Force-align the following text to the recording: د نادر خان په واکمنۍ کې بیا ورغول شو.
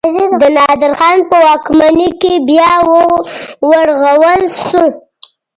د 0.41 0.43
نادر 0.57 0.91
خان 0.99 1.17
په 1.29 1.37
واکمنۍ 1.45 2.09
کې 2.21 2.33
بیا 2.47 2.71
ورغول 3.69 4.41
شو. 4.65 4.83